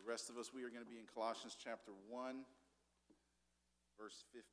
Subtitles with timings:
[0.00, 2.40] the rest of us, we are going to be in Colossians chapter 1,
[4.00, 4.48] verse 15.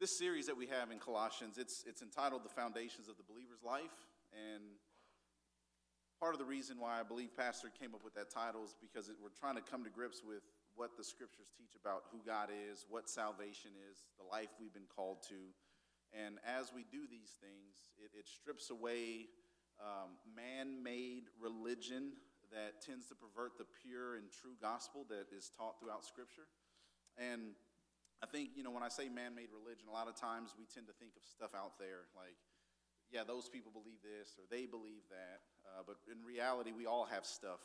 [0.00, 3.60] This series that we have in Colossians, it's, it's entitled The Foundations of the Believer's
[3.60, 3.92] Life.
[4.32, 4.80] And
[6.16, 9.12] part of the reason why I believe Pastor came up with that title is because
[9.12, 10.40] it, we're trying to come to grips with
[10.72, 14.88] what the scriptures teach about who God is, what salvation is, the life we've been
[14.88, 15.52] called to.
[16.16, 19.28] And as we do these things, it, it strips away
[19.84, 22.16] um, man made religion
[22.50, 26.50] that tends to pervert the pure and true gospel that is taught throughout Scripture.
[27.18, 27.54] And
[28.22, 30.66] I think, you know, when I say man made religion, a lot of times we
[30.66, 32.36] tend to think of stuff out there like,
[33.10, 35.42] yeah, those people believe this or they believe that.
[35.66, 37.58] Uh, but in reality, we all have stuff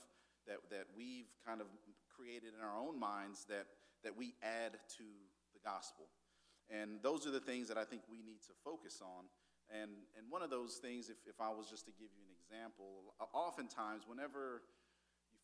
[0.47, 1.67] that, that we've kind of
[2.09, 3.65] created in our own minds that,
[4.03, 5.05] that we add to
[5.53, 6.07] the gospel.
[6.69, 9.29] And those are the things that I think we need to focus on.
[9.69, 12.33] And, and one of those things, if, if I was just to give you an
[12.33, 14.61] example, oftentimes, whenever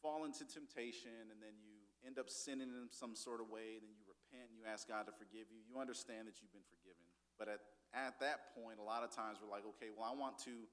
[0.02, 1.72] fall into temptation and then you
[2.06, 4.90] end up sinning in some sort of way, and then you repent and you ask
[4.90, 7.06] God to forgive you, you understand that you've been forgiven.
[7.38, 7.62] But at,
[7.94, 10.66] at that point, a lot of times we're like, okay, well, I want to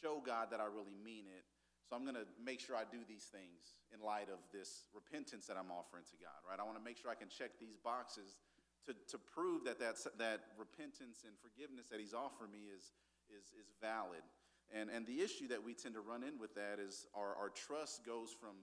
[0.00, 1.44] show God that I really mean it.
[1.84, 5.44] So I'm going to make sure I do these things in light of this repentance
[5.52, 6.56] that I'm offering to God, right?
[6.56, 8.40] I want to make sure I can check these boxes
[8.88, 12.96] to, to prove that that's, that repentance and forgiveness that he's offered me is,
[13.28, 14.24] is, is valid.
[14.72, 17.52] And, and the issue that we tend to run in with that is our, our
[17.52, 18.56] trust goes from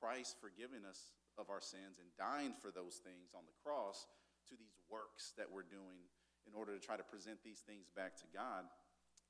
[0.00, 4.08] Christ forgiving us of our sins and dying for those things on the cross
[4.48, 6.06] to these works that we're doing
[6.48, 8.64] in order to try to present these things back to God.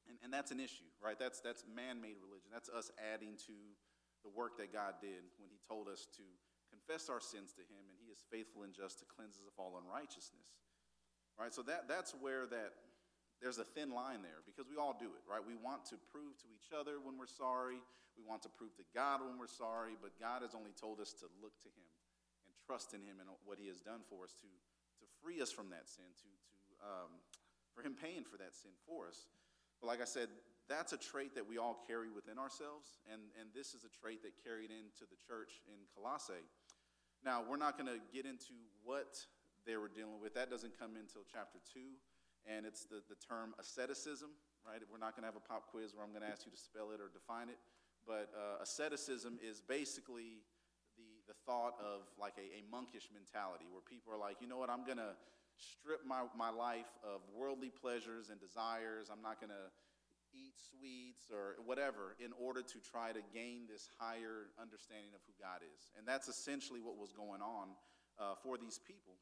[0.07, 1.19] And, and that's an issue, right?
[1.19, 2.53] That's, that's man made religion.
[2.53, 3.57] That's us adding to
[4.23, 6.27] the work that God did when He told us to
[6.71, 9.55] confess our sins to him, and he is faithful and just to cleanse us of
[9.59, 10.61] all unrighteousness.
[11.39, 11.53] Right?
[11.53, 12.86] So that, that's where that
[13.41, 15.43] there's a thin line there because we all do it, right?
[15.45, 17.81] We want to prove to each other when we're sorry.
[18.17, 21.13] We want to prove to God when we're sorry, but God has only told us
[21.21, 21.89] to look to him
[22.49, 25.53] and trust in him and what he has done for us to, to free us
[25.53, 27.13] from that sin, to, to, um,
[27.77, 29.29] for him paying for that sin for us.
[29.85, 30.33] But like I said,
[30.65, 34.25] that's a trait that we all carry within ourselves, and, and this is a trait
[34.25, 36.43] that carried into the church in Colossae.
[37.23, 39.21] Now, we're not going to get into what
[39.67, 40.35] they were dealing with.
[40.35, 41.81] That doesn't come until chapter 2,
[42.47, 44.31] and it's the, the term asceticism,
[44.67, 44.81] right?
[44.91, 46.59] We're not going to have a pop quiz where I'm going to ask you to
[46.59, 47.59] spell it or define it,
[48.07, 50.47] but uh, asceticism is basically
[50.97, 54.59] the, the thought of like a, a monkish mentality where people are like, you know
[54.59, 55.19] what, I'm going to
[55.59, 59.09] strip my, my life of worldly pleasures and desires.
[59.11, 59.69] I'm not going to
[60.37, 65.33] eat sweets or whatever in order to try to gain this higher understanding of who
[65.41, 65.91] God is.
[65.97, 67.73] And that's essentially what was going on
[68.21, 69.17] uh, for these people.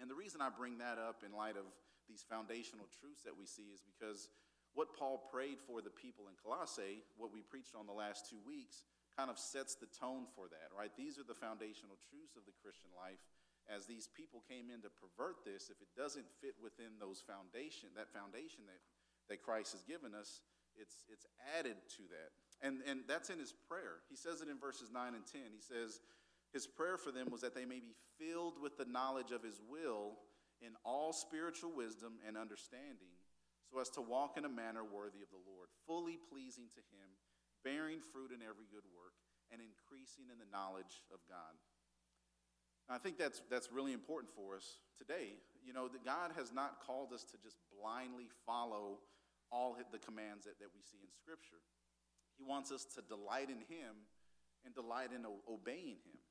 [0.00, 1.66] And the reason I bring that up in light of
[2.08, 4.28] these foundational truths that we see is because
[4.72, 8.40] what Paul prayed for the people in Colossae, what we preached on the last two
[8.40, 8.82] weeks,
[9.12, 10.92] kind of sets the tone for that, right?
[10.96, 13.20] These are the foundational truths of the Christian life.
[13.68, 17.92] As these people came in to pervert this, if it doesn't fit within those foundation,
[17.94, 18.80] that foundation that
[19.28, 20.40] that Christ has given us,
[20.76, 21.26] it's, it's
[21.58, 22.30] added to that.
[22.66, 24.04] And, and that's in his prayer.
[24.08, 25.40] He says it in verses 9 and 10.
[25.54, 26.00] He says,
[26.52, 29.60] His prayer for them was that they may be filled with the knowledge of his
[29.68, 30.20] will
[30.64, 33.12] in all spiritual wisdom and understanding,
[33.66, 37.08] so as to walk in a manner worthy of the Lord, fully pleasing to him,
[37.66, 39.18] bearing fruit in every good work,
[39.50, 41.52] and increasing in the knowledge of God.
[42.88, 45.38] I think that's, that's really important for us today.
[45.64, 48.98] You know, that God has not called us to just blindly follow
[49.52, 51.60] all the commands that, that we see in Scripture.
[52.38, 54.08] He wants us to delight in Him
[54.64, 56.21] and delight in obeying Him.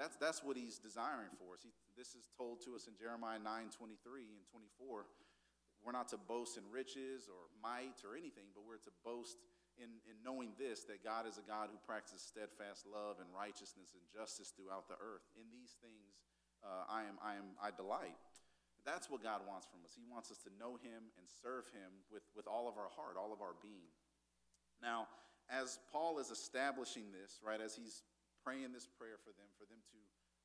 [0.00, 1.60] That's, that's what He's desiring for us.
[1.60, 5.04] He, this is told to us in Jeremiah 9 23 and 24.
[5.84, 9.36] We're not to boast in riches or might or anything, but we're to boast
[9.76, 13.92] in, in knowing this that God is a God who practices steadfast love and righteousness
[13.92, 15.24] and justice throughout the earth.
[15.36, 16.24] In these things,
[16.64, 18.16] uh, I, am, I, am, I delight.
[18.88, 19.92] That's what God wants from us.
[19.92, 23.20] He wants us to know Him and serve Him with, with all of our heart,
[23.20, 23.92] all of our being.
[24.80, 25.12] Now,
[25.52, 28.00] as Paul is establishing this, right, as he's
[28.42, 29.98] praying this prayer for them, for them to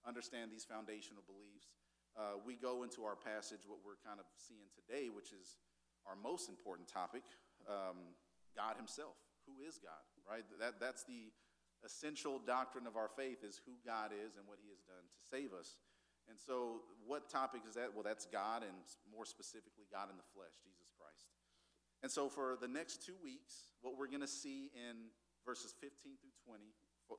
[0.05, 1.73] understand these foundational beliefs,
[2.15, 5.59] uh, we go into our passage, what we're kind of seeing today, which is
[6.07, 7.23] our most important topic
[7.67, 8.15] um,
[8.55, 9.19] God Himself.
[9.45, 10.45] Who is God, right?
[10.57, 11.29] That, that's the
[11.83, 15.19] essential doctrine of our faith is who God is and what He has done to
[15.21, 15.77] save us.
[16.25, 17.93] And so, what topic is that?
[17.93, 18.73] Well, that's God, and
[19.05, 21.29] more specifically, God in the flesh, Jesus Christ.
[22.01, 25.13] And so, for the next two weeks, what we're going to see in
[25.45, 26.65] verses 15 through 20,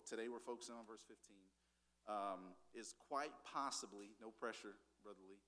[0.07, 1.17] today we're focusing on verse 15,
[2.09, 5.39] um, is quite possibly, no pressure, brotherly,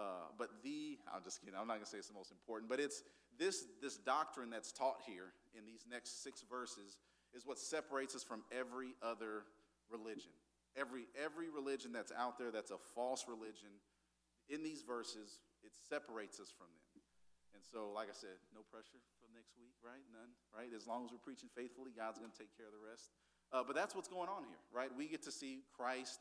[0.00, 2.72] uh, but the, I'm just kidding, I'm not going to say it's the most important,
[2.72, 3.02] but it's
[3.36, 6.96] this, this doctrine that's taught here in these next six verses
[7.36, 9.44] is what separates us from every other
[9.92, 10.32] religion.
[10.78, 13.70] Every, every religion that's out there that's a false religion,
[14.48, 16.90] in these verses, it separates us from them.
[17.54, 20.00] And so, like I said, no pressure for next week, right?
[20.10, 20.72] None, right?
[20.72, 23.12] As long as we're preaching faithfully, God's going to take care of the rest.
[23.52, 24.90] Uh, but that's what's going on here, right?
[24.96, 26.20] We get to see Christ,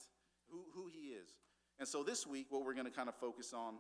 [0.50, 1.30] who, who he is.
[1.78, 3.76] And so this week, what we're going to kind of focus on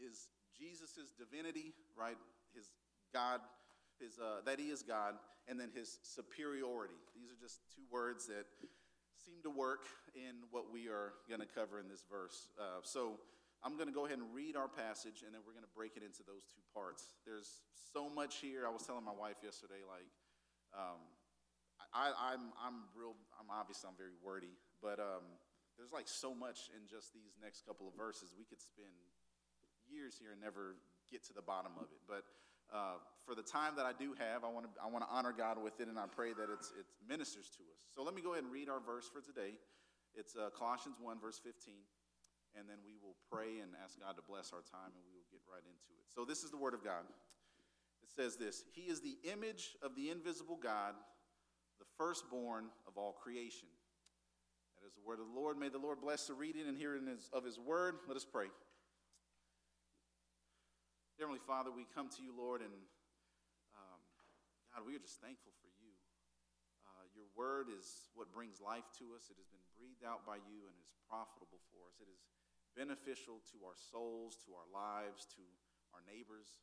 [0.00, 0.28] is
[0.58, 2.16] Jesus' divinity, right?
[2.54, 2.66] His
[3.12, 3.40] God,
[4.00, 5.14] his, uh, that he is God,
[5.48, 6.94] and then his superiority.
[7.14, 8.46] These are just two words that
[9.14, 12.48] seem to work in what we are going to cover in this verse.
[12.58, 13.20] Uh, so
[13.62, 15.94] I'm going to go ahead and read our passage, and then we're going to break
[15.96, 17.14] it into those two parts.
[17.26, 18.66] There's so much here.
[18.66, 20.10] I was telling my wife yesterday, like,
[20.74, 20.98] um,
[21.92, 23.14] I, am I'm, I'm real.
[23.36, 25.24] I'm obviously I'm very wordy, but um,
[25.76, 28.32] there's like so much in just these next couple of verses.
[28.36, 28.92] We could spend
[29.84, 30.80] years here and never
[31.12, 32.00] get to the bottom of it.
[32.08, 32.24] But
[32.72, 32.96] uh,
[33.28, 35.60] for the time that I do have, I want to I want to honor God
[35.60, 37.84] with it, and I pray that it's it ministers to us.
[37.92, 39.60] So let me go ahead and read our verse for today.
[40.16, 41.84] It's uh, Colossians one verse fifteen,
[42.56, 45.28] and then we will pray and ask God to bless our time, and we will
[45.28, 46.08] get right into it.
[46.08, 47.04] So this is the word of God.
[48.00, 50.96] It says this: He is the image of the invisible God,
[51.82, 53.66] the firstborn of all creation.
[54.78, 55.58] That is the word of the Lord.
[55.58, 57.98] May the Lord bless the reading and hearing of His word.
[58.06, 58.54] Let us pray.
[61.18, 62.70] Heavenly Father, we come to you, Lord, and
[63.74, 64.00] um,
[64.70, 65.90] God, we are just thankful for you.
[66.86, 69.26] Uh, your word is what brings life to us.
[69.26, 71.98] It has been breathed out by you and is profitable for us.
[71.98, 72.22] It is
[72.78, 75.42] beneficial to our souls, to our lives, to
[75.98, 76.62] our neighbors.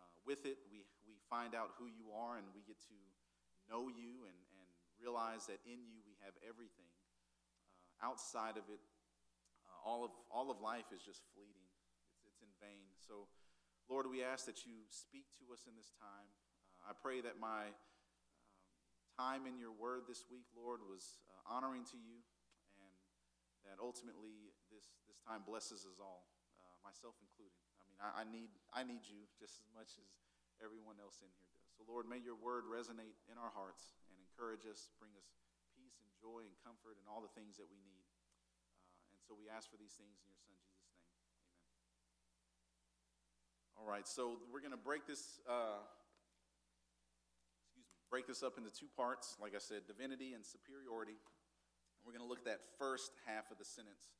[0.00, 2.96] Uh, with it, we, we find out who you are and we get to
[3.70, 4.68] know you and, and
[4.98, 6.90] realize that in you we have everything.
[7.86, 8.82] Uh, outside of it,
[9.64, 11.70] uh, all, of, all of life is just fleeting,
[12.02, 12.90] it's, it's in vain.
[12.98, 13.30] So,
[13.86, 16.28] Lord, we ask that you speak to us in this time.
[16.82, 18.66] Uh, I pray that my um,
[19.14, 22.20] time in your word this week, Lord, was uh, honoring to you,
[22.82, 22.98] and
[23.66, 26.26] that ultimately this, this time blesses us all,
[26.58, 27.56] uh, myself included.
[27.78, 30.08] I mean, I, I, need, I need you just as much as
[30.60, 31.59] everyone else in here does.
[31.80, 35.32] So, Lord, may your word resonate in our hearts and encourage us, bring us
[35.72, 38.04] peace and joy and comfort and all the things that we need.
[39.00, 41.08] Uh, and so we ask for these things in your Son, Jesus' name.
[41.08, 41.80] Amen.
[43.80, 45.40] All right, so we're going to break this.
[45.48, 45.80] Uh,
[47.64, 49.40] excuse me, break this up into two parts.
[49.40, 51.16] Like I said, divinity and superiority.
[52.04, 54.12] We're going to look at that first half of the sentence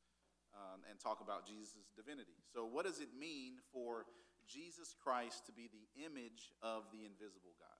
[0.56, 2.40] um, and talk about Jesus' divinity.
[2.56, 4.08] So, what does it mean for
[4.50, 7.78] Jesus Christ to be the image of the invisible God?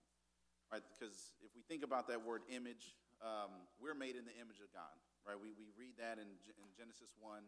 [0.71, 0.87] Right?
[0.87, 3.51] Because if we think about that word image, um,
[3.83, 4.95] we're made in the image of God.
[5.27, 5.35] Right?
[5.35, 7.43] We, we read that in, in Genesis 1.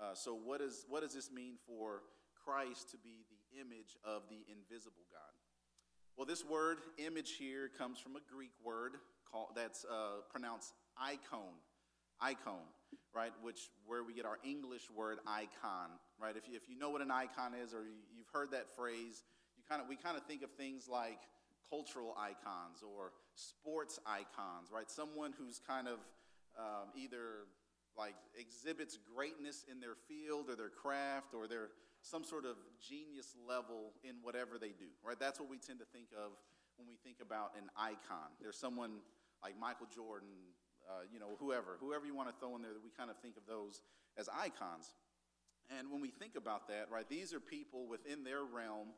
[0.00, 2.00] Uh, so, what, is, what does this mean for
[2.44, 5.32] Christ to be the image of the invisible God.
[6.16, 8.96] Well, this word image here comes from a Greek word
[9.30, 11.56] called, that's uh, pronounced icon,
[12.20, 12.66] icon,
[13.14, 13.32] right?
[13.42, 16.36] Which where we get our English word icon, right?
[16.36, 19.22] If you, if you know what an icon is or you, you've heard that phrase,
[19.56, 21.20] you kind of we kind of think of things like
[21.68, 24.90] cultural icons or sports icons, right?
[24.90, 25.98] Someone who's kind of
[26.58, 27.48] um, either
[27.96, 31.68] like exhibits greatness in their field or their craft or their
[32.02, 35.18] some sort of genius level in whatever they do, right?
[35.20, 36.32] That's what we tend to think of
[36.76, 38.26] when we think about an icon.
[38.40, 38.98] There's someone
[39.42, 40.50] like Michael Jordan,
[40.88, 43.36] uh, you know, whoever, whoever you want to throw in there, we kind of think
[43.36, 43.80] of those
[44.18, 44.94] as icons.
[45.78, 48.88] And when we think about that, right, these are people within their realm,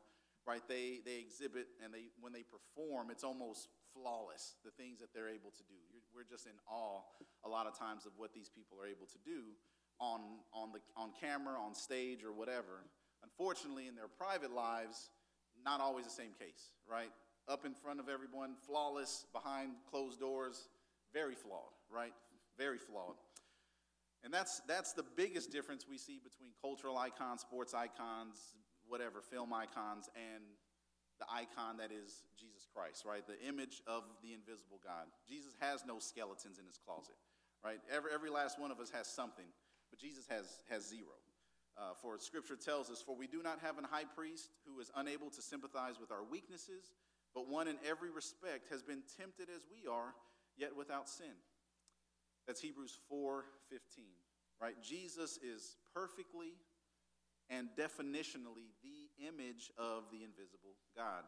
[0.47, 0.61] right?
[0.67, 5.29] They, they exhibit and they, when they perform, it's almost flawless, the things that they're
[5.29, 5.79] able to do.
[5.93, 7.01] You're, we're just in awe
[7.45, 9.55] a lot of times of what these people are able to do
[9.99, 10.19] on,
[10.53, 12.83] on, the, on camera, on stage, or whatever.
[13.23, 15.09] Unfortunately, in their private lives,
[15.63, 17.11] not always the same case, right?
[17.47, 20.67] Up in front of everyone, flawless, behind closed doors,
[21.13, 22.13] very flawed, right?
[22.57, 23.15] Very flawed.
[24.23, 28.55] And that's, that's the biggest difference we see between cultural icons, sports icons,
[28.87, 30.43] whatever, film icons, and
[31.19, 33.23] the icon that is Jesus Christ, right?
[33.25, 35.05] The image of the invisible God.
[35.27, 37.15] Jesus has no skeletons in his closet,
[37.63, 37.79] right?
[37.93, 39.45] Every, every last one of us has something
[39.95, 41.15] but Jesus has, has zero.
[41.77, 44.91] Uh, for scripture tells us, For we do not have an high priest who is
[44.95, 46.93] unable to sympathize with our weaknesses,
[47.33, 50.13] but one in every respect has been tempted as we are,
[50.57, 51.35] yet without sin.
[52.47, 54.15] That's Hebrews 4:15,
[54.61, 54.79] right?
[54.81, 56.53] Jesus is perfectly
[57.49, 61.23] and definitionally the image of the invisible God.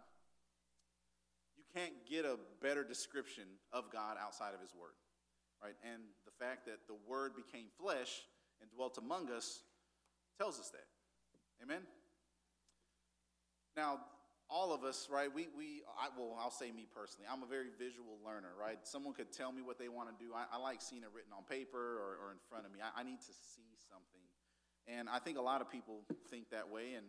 [1.55, 4.93] You can't get a better description of God outside of his word,
[5.61, 5.75] right?
[5.83, 8.23] And the fact that the word became flesh
[8.61, 9.63] and dwelt among us
[10.37, 10.87] tells us that.
[11.61, 11.81] Amen?
[13.75, 13.99] Now,
[14.49, 15.27] all of us, right?
[15.33, 17.27] We, we I, well, I'll say me personally.
[17.27, 18.79] I'm a very visual learner, right?
[18.83, 20.31] Someone could tell me what they want to do.
[20.31, 22.79] I, I like seeing it written on paper or, or in front of me.
[22.79, 24.23] I, I need to see something.
[24.87, 26.95] And I think a lot of people think that way.
[26.95, 27.05] And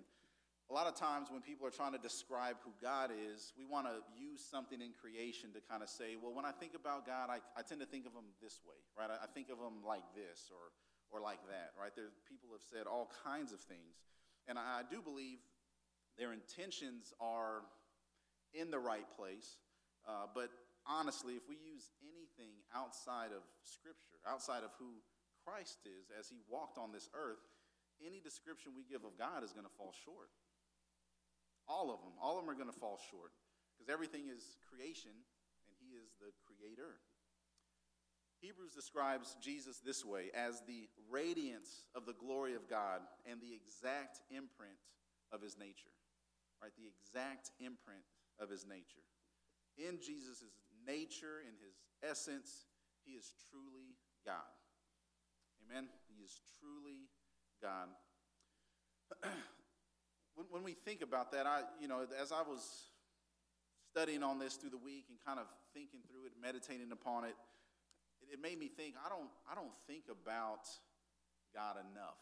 [0.68, 3.86] a lot of times when people are trying to describe who God is, we want
[3.86, 7.30] to use something in creation to kind of say, well, when I think about God,
[7.30, 9.08] I, I tend to think of him this way, right?
[9.08, 10.74] I, I think of him like this or,
[11.14, 11.94] or like that, right?
[11.94, 14.02] There, people have said all kinds of things.
[14.50, 15.38] And I, I do believe
[16.18, 17.62] their intentions are
[18.52, 19.56] in the right place.
[20.02, 20.50] Uh, but
[20.86, 24.98] honestly, if we use anything outside of Scripture, outside of who
[25.46, 27.40] Christ is as he walked on this earth,
[28.04, 30.30] any description we give of God is going to fall short.
[31.68, 33.32] All of them, all of them are going to fall short
[33.76, 36.98] because everything is creation and he is the creator.
[38.40, 43.52] Hebrews describes Jesus this way as the radiance of the glory of God and the
[43.52, 44.78] exact imprint
[45.32, 45.97] of his nature
[46.62, 46.72] right?
[46.76, 48.04] The exact imprint
[48.38, 49.04] of his nature.
[49.78, 50.42] In Jesus'
[50.86, 52.66] nature, in his essence,
[53.04, 53.94] he is truly
[54.26, 54.50] God.
[55.64, 55.88] Amen?
[56.08, 57.08] He is truly
[57.62, 57.88] God.
[60.34, 62.90] when, when we think about that, I, you know, as I was
[63.90, 67.34] studying on this through the week and kind of thinking through it, meditating upon it,
[68.22, 70.66] it, it made me think, I don't, I don't think about
[71.54, 72.18] God enough.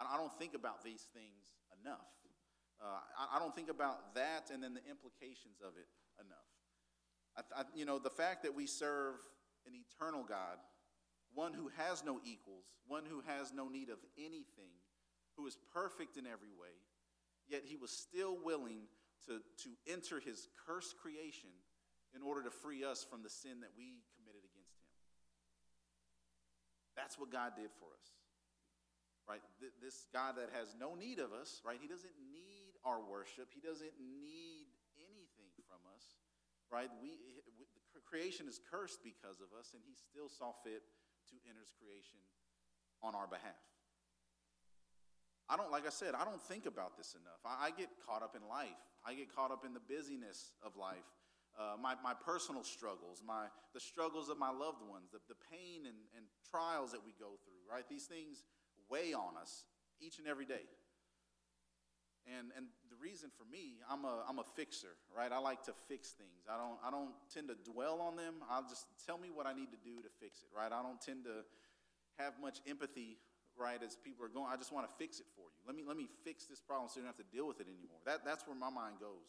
[0.00, 1.52] I don't think about these things
[1.84, 2.08] enough.
[2.80, 6.48] Uh, I, I, don't think about that and then the implications of it enough.
[7.36, 9.16] I, I, you know, the fact that we serve
[9.66, 10.56] an eternal God,
[11.34, 14.72] one who has no equals, one who has no need of anything,
[15.36, 16.72] who is perfect in every way,
[17.48, 18.88] yet he was still willing
[19.26, 21.50] to, to enter his cursed creation
[22.14, 24.90] in order to free us from the sin that we committed against him.
[26.96, 28.08] That's what God did for us.
[29.28, 29.40] Right?
[29.80, 31.78] This God that has no need of us, right?
[31.80, 33.52] He doesn't need our worship.
[33.52, 36.20] He doesn't need anything from us,
[36.72, 36.88] right?
[37.00, 37.62] We, we,
[38.04, 40.82] creation is cursed because of us, and he still saw fit
[41.30, 42.18] to enter his creation
[43.02, 43.62] on our behalf.
[45.50, 47.42] I don't, like I said, I don't think about this enough.
[47.42, 48.78] I, I get caught up in life.
[49.06, 51.08] I get caught up in the busyness of life,
[51.58, 55.86] uh, my, my personal struggles, my, the struggles of my loved ones, the, the pain
[55.86, 57.84] and, and trials that we go through, right?
[57.88, 58.44] These things
[58.88, 59.64] weigh on us
[60.00, 60.68] each and every day.
[62.30, 65.32] And, and the reason for me, I'm a, I'm a fixer, right?
[65.34, 66.46] I like to fix things.
[66.46, 68.38] I don't, I don't tend to dwell on them.
[68.46, 70.70] I'll just tell me what I need to do to fix it, right?
[70.70, 71.42] I don't tend to
[72.22, 73.18] have much empathy,
[73.58, 74.46] right, as people are going.
[74.46, 75.60] I just want to fix it for you.
[75.66, 77.66] Let me, let me fix this problem so you don't have to deal with it
[77.66, 77.98] anymore.
[78.06, 79.26] That, that's where my mind goes.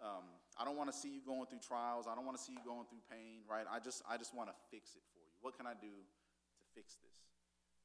[0.00, 0.24] Um,
[0.56, 2.08] I don't want to see you going through trials.
[2.08, 3.68] I don't want to see you going through pain, right?
[3.68, 5.36] I just, I just want to fix it for you.
[5.44, 7.20] What can I do to fix this?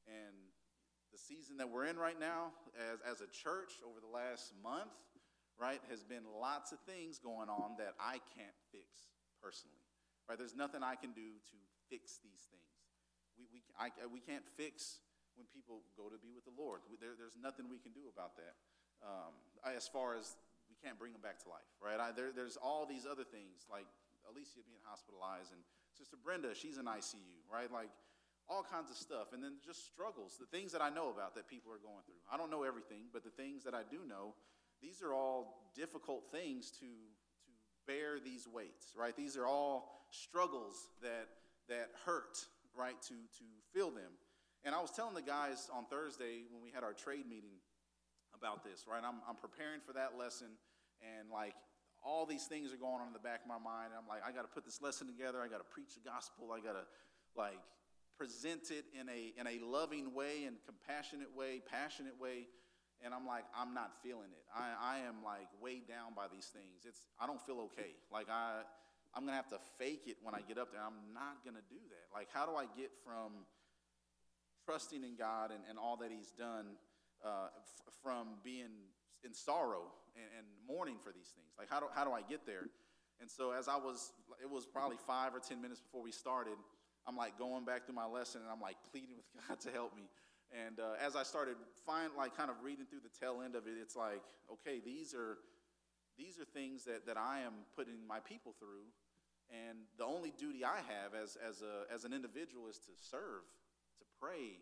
[0.08, 0.32] And
[1.12, 4.92] the season that we're in right now as, as a church over the last month,
[5.56, 9.80] right, has been lots of things going on that I can't fix personally.
[10.28, 10.36] Right?
[10.36, 11.56] There's nothing I can do to
[11.88, 12.74] fix these things.
[13.38, 15.00] We, we, I, we can't fix
[15.36, 16.82] when people go to be with the Lord.
[17.00, 18.56] There, there's nothing we can do about that.
[19.04, 20.40] Um, as far as
[20.72, 22.00] we can't bring them back to life, right?
[22.00, 23.86] I, there, there's all these other things like
[24.26, 25.60] Alicia being hospitalized and
[25.94, 27.72] Sister Brenda, she's in ICU, right?
[27.72, 27.88] Like
[28.48, 31.48] all kinds of stuff, and then just struggles, the things that I know about that
[31.48, 32.22] people are going through.
[32.30, 34.34] I don't know everything, but the things that I do know,
[34.80, 37.50] these are all difficult things to, to
[37.86, 39.16] bear these weights, right?
[39.16, 41.26] These are all struggles that,
[41.68, 42.38] that hurt,
[42.76, 44.14] right, to, to feel them.
[44.64, 47.58] And I was telling the guys on Thursday when we had our trade meeting
[48.34, 49.02] about this, right?
[49.02, 50.54] I'm, I'm preparing for that lesson,
[51.02, 51.54] and like
[52.04, 53.90] all these things are going on in the back of my mind.
[53.90, 55.42] I'm like, I got to put this lesson together.
[55.42, 56.54] I got to preach the gospel.
[56.54, 56.86] I got to
[57.34, 57.58] like
[58.18, 62.48] present it in a, in a loving way and compassionate way, passionate way.
[63.04, 64.44] And I'm like, I'm not feeling it.
[64.54, 66.88] I, I am like weighed down by these things.
[66.88, 67.92] It's, I don't feel okay.
[68.10, 68.62] Like I,
[69.14, 70.80] I'm gonna have to fake it when I get up there.
[70.80, 72.06] I'm not gonna do that.
[72.12, 73.44] Like, how do I get from
[74.64, 76.76] trusting in God and, and all that He's done
[77.24, 78.92] uh, f- from being
[79.24, 81.52] in sorrow and, and mourning for these things?
[81.58, 82.68] Like, how do, how do I get there?
[83.20, 86.56] And so, as I was, it was probably five or 10 minutes before we started,
[87.06, 89.96] I'm like going back through my lesson and I'm like pleading with God to help
[89.96, 90.08] me.
[90.54, 93.66] And uh, as I started find like kind of reading through the tail end of
[93.66, 95.38] it, it's like, okay, these are
[96.16, 98.88] these are things that, that I am putting my people through.
[99.52, 103.46] And the only duty I have as, as, a, as an individual is to serve,
[104.00, 104.58] to pray,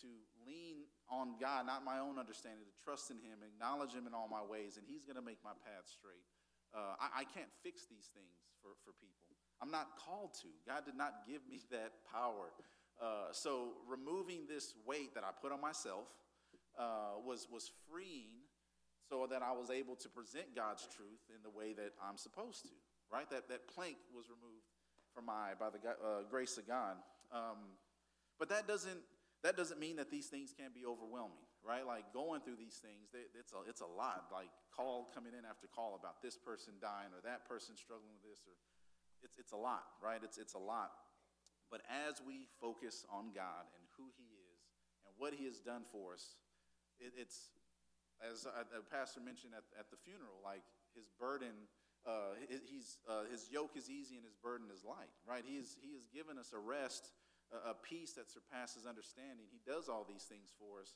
[0.00, 0.08] to
[0.46, 4.30] lean on God, not my own understanding, to trust in Him, acknowledge Him in all
[4.30, 6.24] my ways, and He's going to make my path straight.
[6.72, 9.31] Uh, I, I can't fix these things for, for people.
[9.62, 10.48] I'm not called to.
[10.66, 12.50] God did not give me that power.
[13.00, 16.10] Uh, so removing this weight that I put on myself
[16.78, 18.42] uh, was, was freeing
[19.08, 22.64] so that I was able to present God's truth in the way that I'm supposed
[22.64, 22.74] to,
[23.12, 23.28] right?
[23.30, 24.66] That, that plank was removed
[25.14, 26.96] from my by the uh, grace of God.
[27.30, 27.78] Um,
[28.38, 28.98] but that doesn't,
[29.44, 31.86] that doesn't mean that these things can't be overwhelming, right?
[31.86, 34.26] Like going through these things, it's a, it's a lot.
[34.32, 38.26] Like call coming in after call about this person dying or that person struggling with
[38.26, 38.56] this, or
[39.24, 40.20] it's, it's a lot, right?
[40.22, 40.92] It's, it's a lot.
[41.70, 44.60] But as we focus on God and who He is
[45.08, 46.36] and what He has done for us,
[47.00, 47.48] it, it's,
[48.20, 50.62] as the pastor mentioned at, at the funeral, like
[50.94, 51.66] his burden,
[52.04, 55.42] uh, he's, uh, his yoke is easy and his burden is light, right?
[55.46, 57.10] He, is, he has given us a rest,
[57.50, 59.48] a, a peace that surpasses understanding.
[59.48, 60.94] He does all these things for us.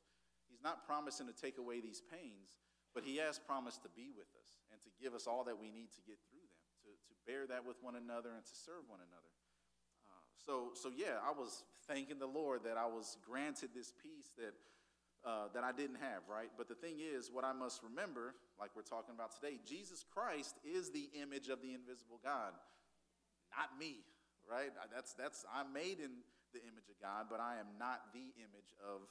[0.51, 2.61] He's not promising to take away these pains,
[2.95, 5.71] but he has promised to be with us and to give us all that we
[5.71, 6.36] need to get through
[7.27, 9.33] bear that with one another and to serve one another.
[10.09, 14.33] Uh, so, so yeah, I was thanking the Lord that I was granted this peace
[14.39, 14.55] that
[15.27, 16.55] uh, that I didn't have, right?
[16.57, 20.55] But the thing is, what I must remember, like we're talking about today, Jesus Christ
[20.63, 22.55] is the image of the invisible God,
[23.51, 24.07] not me,
[24.47, 24.71] right?
[24.95, 26.23] That's, that's, I'm made in
[26.55, 29.03] the image of God, but I am not the image of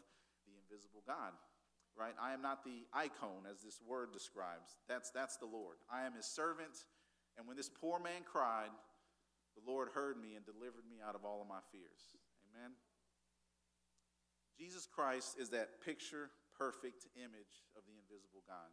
[0.48, 1.36] the invisible God,
[2.00, 2.16] right?
[2.16, 4.80] I am not the icon, as this word describes.
[4.88, 5.84] That's, that's the Lord.
[5.92, 6.88] I am his servant,
[7.38, 8.72] and when this poor man cried,
[9.56, 12.16] the Lord heard me and delivered me out of all of my fears.
[12.52, 12.72] Amen.
[14.58, 18.72] Jesus Christ is that picture perfect image of the invisible God.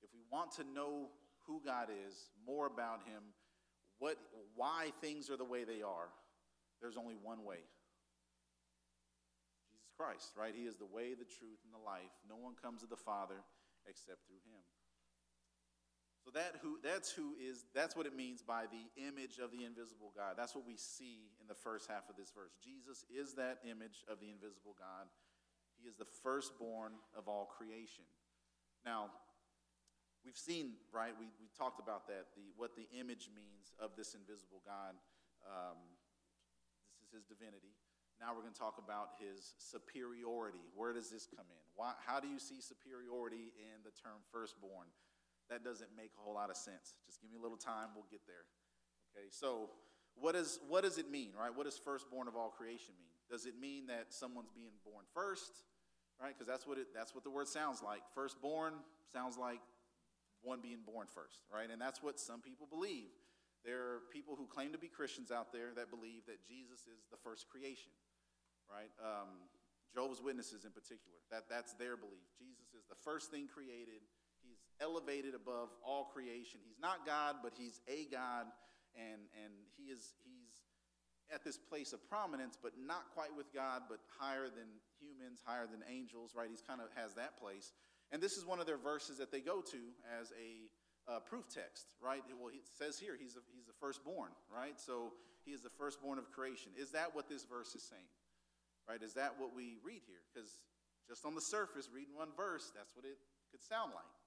[0.00, 1.12] If we want to know
[1.44, 3.20] who God is, more about him,
[3.98, 4.16] what
[4.54, 6.08] why things are the way they are,
[6.80, 7.60] there's only one way.
[9.68, 10.54] Jesus Christ, right?
[10.54, 12.14] He is the way, the truth, and the life.
[12.28, 13.42] No one comes to the Father
[13.88, 14.62] except through him.
[16.28, 19.64] So that who that's who is that's what it means by the image of the
[19.64, 20.36] invisible God.
[20.36, 22.52] That's what we see in the first half of this verse.
[22.60, 25.08] Jesus is that image of the invisible God.
[25.80, 28.04] He is the firstborn of all creation.
[28.84, 29.08] Now,
[30.20, 31.16] we've seen, right?
[31.16, 35.00] We, we talked about that, the, what the image means of this invisible God.
[35.48, 35.80] Um,
[37.00, 37.72] this is his divinity.
[38.20, 40.60] Now we're going to talk about his superiority.
[40.76, 41.64] Where does this come in?
[41.72, 44.92] Why, how do you see superiority in the term firstborn?
[45.50, 46.94] That doesn't make a whole lot of sense.
[47.06, 48.44] Just give me a little time, we'll get there.
[49.12, 49.70] Okay, so
[50.14, 51.54] what, is, what does it mean, right?
[51.54, 53.14] What does firstborn of all creation mean?
[53.30, 55.64] Does it mean that someone's being born first,
[56.20, 56.32] right?
[56.32, 58.00] Because that's what it, that's what the word sounds like.
[58.14, 58.74] Firstborn
[59.12, 59.60] sounds like
[60.42, 61.68] one being born first, right?
[61.70, 63.10] And that's what some people believe.
[63.64, 67.04] There are people who claim to be Christians out there that believe that Jesus is
[67.10, 67.90] the first creation,
[68.70, 68.90] right?
[69.02, 69.50] Um,
[69.92, 72.22] Jehovah's Witnesses in particular, that, that's their belief.
[72.38, 74.04] Jesus is the first thing created
[74.80, 76.60] elevated above all creation.
[76.64, 78.46] He's not God, but he's a God,
[78.94, 80.62] and, and he is, he's
[81.32, 85.66] at this place of prominence, but not quite with God, but higher than humans, higher
[85.66, 86.48] than angels, right?
[86.48, 87.72] He's kind of has that place.
[88.10, 89.80] And this is one of their verses that they go to
[90.18, 90.70] as a
[91.08, 92.22] uh, proof text, right?
[92.40, 94.80] Well, it says here he's, a, he's the firstborn, right?
[94.80, 95.12] So
[95.44, 96.72] he is the firstborn of creation.
[96.76, 98.12] Is that what this verse is saying,
[98.88, 99.02] right?
[99.02, 100.20] Is that what we read here?
[100.32, 100.60] Because
[101.08, 103.16] just on the surface, reading one verse, that's what it
[103.50, 104.17] could sound like.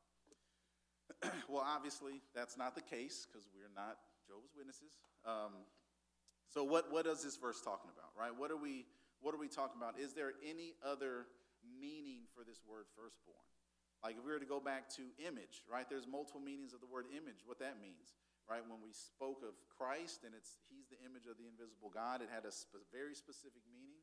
[1.50, 3.98] well, obviously, that's not the case because we're not
[4.28, 4.98] Jehovah's Witnesses.
[5.26, 5.68] Um,
[6.52, 8.36] so, what, what is this verse talking about, right?
[8.36, 8.86] What are, we,
[9.22, 10.00] what are we talking about?
[10.00, 11.28] Is there any other
[11.64, 13.40] meaning for this word firstborn?
[14.04, 15.86] Like, if we were to go back to image, right?
[15.86, 18.18] There's multiple meanings of the word image, what that means,
[18.50, 18.66] right?
[18.66, 22.30] When we spoke of Christ and it's He's the image of the invisible God, it
[22.34, 24.02] had a sp- very specific meaning.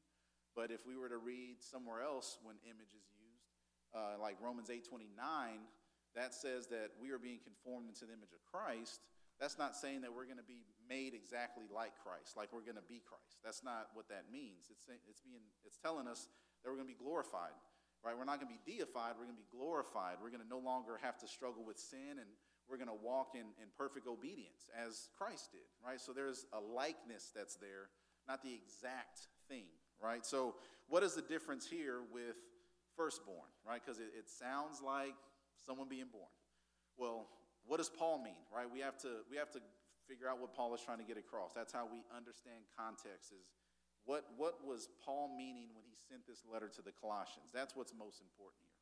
[0.54, 3.52] But if we were to read somewhere else when image is used,
[3.92, 5.12] uh, like Romans 8 29,
[6.18, 9.06] that says that we are being conformed into the image of Christ,
[9.38, 12.80] that's not saying that we're going to be made exactly like Christ, like we're going
[12.80, 13.38] to be Christ.
[13.46, 14.66] That's not what that means.
[14.66, 16.26] It's, it's, being, it's telling us
[16.62, 17.54] that we're going to be glorified,
[18.02, 18.18] right?
[18.18, 20.18] We're not going to be deified, we're going to be glorified.
[20.18, 22.26] We're going to no longer have to struggle with sin, and
[22.66, 26.02] we're going to walk in, in perfect obedience as Christ did, right?
[26.02, 27.94] So there's a likeness that's there,
[28.26, 29.70] not the exact thing,
[30.02, 30.26] right?
[30.26, 30.58] So
[30.90, 32.36] what is the difference here with
[32.96, 33.80] firstborn, right?
[33.84, 35.14] Because it, it sounds like
[35.64, 36.30] someone being born.
[36.96, 37.26] Well,
[37.66, 38.66] what does Paul mean, right?
[38.66, 39.60] We have to we have to
[40.08, 41.52] figure out what Paul is trying to get across.
[41.52, 43.52] That's how we understand context is
[44.08, 47.52] what what was Paul meaning when he sent this letter to the Colossians?
[47.52, 48.78] That's what's most important here.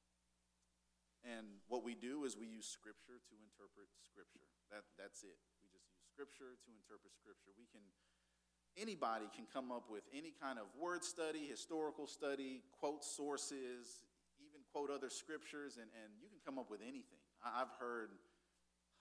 [1.26, 4.46] And what we do is we use scripture to interpret scripture.
[4.70, 5.34] That that's it.
[5.58, 7.50] We just use scripture to interpret scripture.
[7.58, 7.82] We can
[8.78, 14.06] anybody can come up with any kind of word study, historical study, quote sources,
[14.76, 17.24] quote other scriptures, and, and you can come up with anything.
[17.40, 18.12] I've heard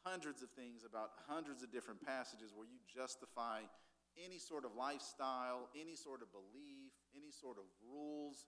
[0.07, 3.67] hundreds of things about hundreds of different passages where you justify
[4.15, 8.47] any sort of lifestyle, any sort of belief, any sort of rules.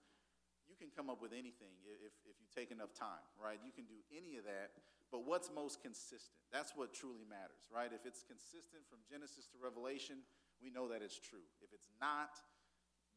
[0.72, 3.60] you can come up with anything if, if you take enough time, right?
[3.60, 4.80] You can do any of that,
[5.12, 6.40] but what's most consistent?
[6.56, 7.92] That's what truly matters, right?
[7.92, 10.24] If it's consistent from Genesis to Revelation,
[10.64, 11.44] we know that it's true.
[11.60, 12.40] If it's not,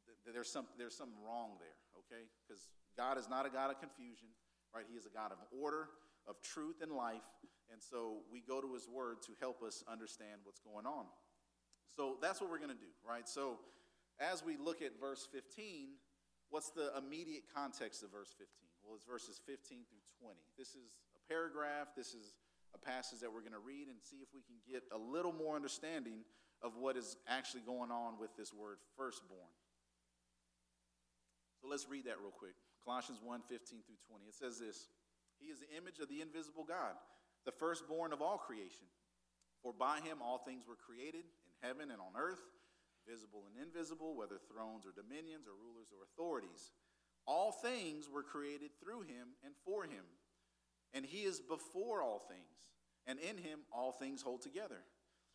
[0.06, 2.26] th- there's, some, there's something wrong there, okay?
[2.42, 2.66] Because
[3.00, 4.28] God is not a God of confusion,
[4.76, 4.84] right?
[4.84, 5.88] He is a God of order,
[6.28, 7.24] of truth and life,
[7.72, 11.08] and so we go to His Word to help us understand what's going on.
[11.96, 13.26] So that's what we're going to do, right?
[13.26, 13.56] So
[14.20, 15.96] as we look at verse 15,
[16.50, 18.68] what's the immediate context of verse 15?
[18.84, 20.36] Well, it's verses 15 through 20.
[20.58, 22.36] This is a paragraph, this is
[22.74, 25.32] a passage that we're going to read and see if we can get a little
[25.32, 26.20] more understanding
[26.60, 29.48] of what is actually going on with this word firstborn.
[31.62, 32.54] So let's read that real quick.
[32.84, 34.24] Colossians 1 15 through 20.
[34.26, 34.88] It says this
[35.38, 36.96] He is the image of the invisible God,
[37.44, 38.88] the firstborn of all creation.
[39.62, 42.40] For by him all things were created in heaven and on earth
[43.08, 46.72] visible and invisible, whether thrones or dominions or rulers or authorities.
[47.26, 50.04] All things were created through him and for him.
[50.92, 52.70] And he is before all things,
[53.06, 54.82] and in him all things hold together.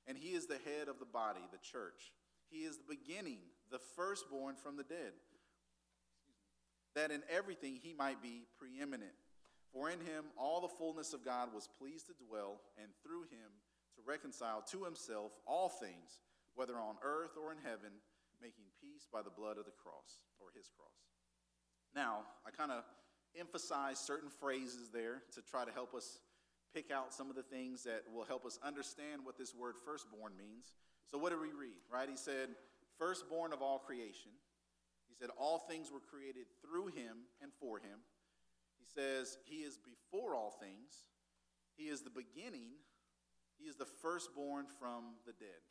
[0.08, 2.12] And he is the head of the body, the church.
[2.50, 3.40] He is the beginning,
[3.72, 5.14] the firstborn from the dead,
[6.96, 9.12] that in everything he might be preeminent.
[9.72, 13.52] For in him all the fullness of God was pleased to dwell, and through him
[13.96, 16.20] to reconcile to himself all things
[16.56, 17.92] whether on earth or in heaven,
[18.42, 20.88] making peace by the blood of the cross, or his cross.
[21.94, 22.84] Now, I kind of
[23.38, 26.20] emphasize certain phrases there to try to help us
[26.74, 30.34] pick out some of the things that will help us understand what this word firstborn
[30.38, 30.74] means.
[31.12, 32.10] So, what did we read, right?
[32.10, 32.50] He said,
[32.98, 34.32] firstborn of all creation.
[35.16, 38.04] He said, all things were created through him and for him.
[38.78, 41.08] He says, he is before all things.
[41.78, 42.76] He is the beginning.
[43.58, 45.64] He is the firstborn from the dead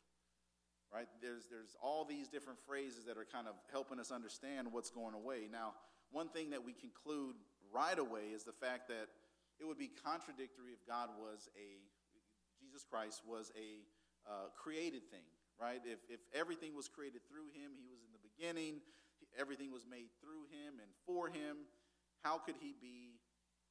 [0.93, 1.07] right?
[1.21, 5.13] There's, there's all these different phrases that are kind of helping us understand what's going
[5.13, 5.51] away.
[5.51, 5.73] Now,
[6.11, 7.35] one thing that we conclude
[7.73, 9.11] right away is the fact that
[9.59, 11.83] it would be contradictory if God was a,
[12.63, 13.83] Jesus Christ was a
[14.23, 15.27] uh, created thing,
[15.59, 15.81] right?
[15.83, 18.79] If, if everything was created through him, he was in the beginning,
[19.39, 21.67] everything was made through him and for him,
[22.23, 23.19] how could he be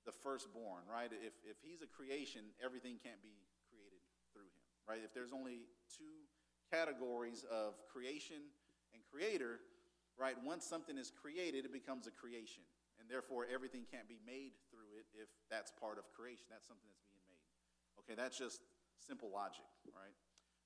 [0.06, 1.10] the firstborn, right?
[1.10, 3.34] If, if he's a creation, everything can't be
[3.72, 4.00] created
[4.32, 5.00] through him, right?
[5.02, 6.28] If there's only two
[6.70, 8.52] categories of creation
[8.92, 9.60] and creator,
[10.18, 10.36] right?
[10.44, 12.62] Once something is created, it becomes a creation.
[13.00, 16.46] And therefore, everything can't be made through it if that's part of creation.
[16.48, 17.44] That's something that's being made.
[18.00, 18.62] Okay, that's just
[19.02, 20.14] simple logic, right?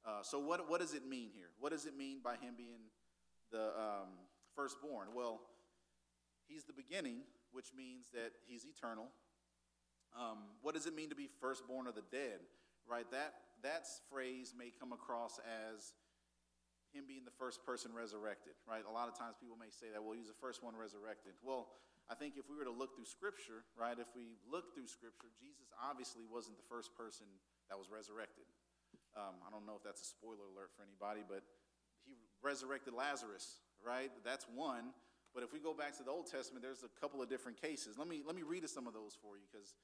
[0.05, 1.51] Uh, so, what, what does it mean here?
[1.59, 2.93] What does it mean by him being
[3.51, 4.28] the um,
[4.59, 5.14] firstborn?
[5.14, 5.38] Well,
[6.51, 7.23] he's the beginning,
[7.55, 9.07] which means that he's eternal.
[10.18, 12.42] Um, what does it mean to be firstborn of the dead?
[12.90, 13.07] Right?
[13.14, 15.94] That that phrase may come across as
[16.90, 18.81] him being the first person resurrected, right?
[18.88, 21.37] A lot of times people may say that, well, he's the first one resurrected.
[21.44, 21.68] Well,
[22.09, 25.29] I think if we were to look through Scripture, right, if we look through Scripture,
[25.37, 27.29] Jesus obviously wasn't the first person
[27.68, 28.49] that was resurrected.
[29.12, 31.44] Um, I don't know if that's a spoiler alert for anybody, but
[32.09, 34.11] he resurrected Lazarus, right?
[34.25, 34.93] That's one.
[35.35, 37.97] But if we go back to the Old Testament, there's a couple of different cases.
[37.99, 39.75] Let me let me read some of those for you because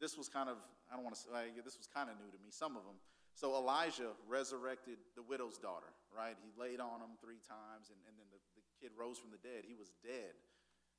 [0.00, 0.56] this was kind of
[0.90, 2.50] I don't want to say this was kind of new to me.
[2.50, 2.96] Some of them.
[3.34, 6.36] So Elijah resurrected the widow's daughter, right?
[6.42, 9.40] He laid on him three times, and, and then the, the kid rose from the
[9.40, 9.64] dead.
[9.64, 10.34] He was dead.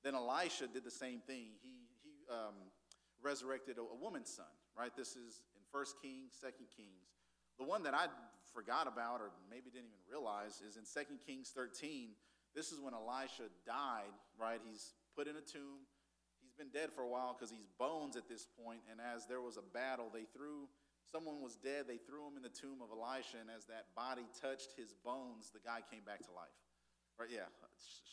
[0.02, 1.54] Then Elisha did the same thing.
[1.62, 2.56] He, he um,
[3.22, 4.90] resurrected a, a, woman's son, right?
[4.96, 7.14] This is in First Kings, Second Kings.
[7.60, 8.08] The one that I
[8.54, 12.10] forgot about, or maybe didn't even realize, is in Second Kings 13.
[12.56, 14.60] This is when Elisha died, right?
[14.68, 15.88] He's put in a tomb.
[16.44, 18.82] He's been dead for a while because he's bones at this point.
[18.92, 20.68] and as there was a battle, they threw
[21.12, 24.24] someone was dead, they threw him in the tomb of Elisha, and as that body
[24.40, 26.56] touched his bones, the guy came back to life.
[27.20, 27.30] Right?
[27.30, 27.52] Yeah,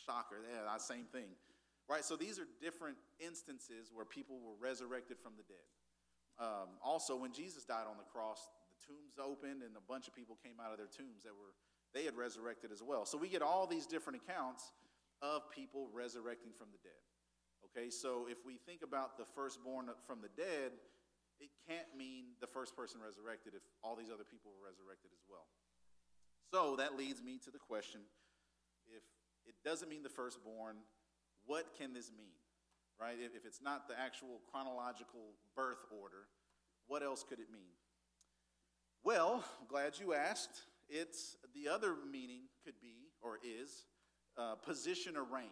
[0.05, 0.43] shocker.
[0.43, 1.31] Yeah, same thing.
[1.87, 2.05] Right?
[2.05, 5.65] So these are different instances where people were resurrected from the dead.
[6.37, 10.13] Um, also, when Jesus died on the cross, the tombs opened and a bunch of
[10.13, 11.57] people came out of their tombs that were
[11.93, 13.05] they had resurrected as well.
[13.05, 14.73] So we get all these different accounts
[15.21, 17.03] of people resurrecting from the dead.
[17.69, 20.71] Okay, so if we think about the firstborn from the dead,
[21.39, 25.23] it can't mean the first person resurrected if all these other people were resurrected as
[25.29, 25.47] well.
[26.51, 28.01] So that leads me to the question
[28.87, 29.03] if
[29.45, 30.77] it doesn't mean the firstborn,
[31.45, 32.35] what can this mean?
[32.99, 33.17] Right?
[33.19, 36.27] If it's not the actual chronological birth order,
[36.87, 37.71] what else could it mean?
[39.03, 40.63] Well, glad you asked.
[40.89, 43.85] It's the other meaning could be or is
[44.37, 45.51] uh, position or rank,